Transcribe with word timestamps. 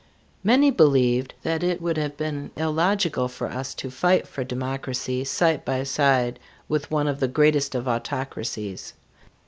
Many 0.43 0.71
believed 0.71 1.35
that 1.43 1.61
it 1.61 1.79
would 1.79 1.95
have 1.97 2.17
been 2.17 2.49
illogical 2.57 3.27
for 3.27 3.45
us 3.47 3.75
to 3.75 3.91
fight 3.91 4.27
for 4.27 4.43
democracy 4.43 5.23
side 5.25 5.63
by 5.63 5.83
side 5.83 6.39
with 6.67 6.89
one 6.89 7.07
of 7.07 7.19
the 7.19 7.27
greatest 7.27 7.75
of 7.75 7.87
autocracies. 7.87 8.93